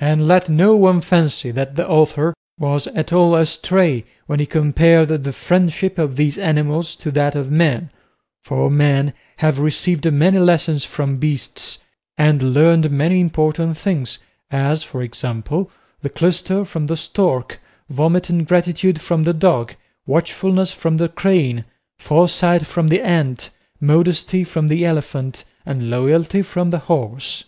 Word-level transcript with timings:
And 0.00 0.26
let 0.26 0.48
no 0.48 0.74
one 0.74 1.00
fancy 1.00 1.52
that 1.52 1.76
the 1.76 1.88
author 1.88 2.34
was 2.58 2.88
at 2.88 3.12
all 3.12 3.36
astray 3.36 4.04
when 4.26 4.40
he 4.40 4.44
compared 4.46 5.06
the 5.08 5.32
friendship 5.32 5.98
of 5.98 6.16
these 6.16 6.36
animals 6.36 6.96
to 6.96 7.12
that 7.12 7.36
of 7.36 7.48
men; 7.48 7.90
for 8.42 8.68
men 8.68 9.12
have 9.36 9.60
received 9.60 10.12
many 10.12 10.40
lessons 10.40 10.84
from 10.84 11.18
beasts, 11.18 11.78
and 12.18 12.54
learned 12.54 12.90
many 12.90 13.20
important 13.20 13.78
things, 13.78 14.18
as, 14.50 14.82
for 14.82 15.00
example, 15.00 15.70
the 16.02 16.10
clyster 16.10 16.64
from 16.64 16.86
the 16.88 16.96
stork, 16.96 17.60
vomit 17.88 18.28
and 18.28 18.48
gratitude 18.48 19.00
from 19.00 19.22
the 19.22 19.32
dog, 19.32 19.76
watchfulness 20.08 20.72
from 20.72 20.96
the 20.96 21.08
crane, 21.08 21.64
foresight 22.00 22.66
from 22.66 22.88
the 22.88 23.00
ant, 23.00 23.50
modesty 23.80 24.42
from 24.42 24.66
the 24.66 24.84
elephant, 24.84 25.44
and 25.64 25.88
loyalty 25.88 26.42
from 26.42 26.70
the 26.70 26.78
horse. 26.90 27.44